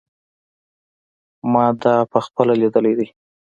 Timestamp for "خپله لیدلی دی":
2.25-3.07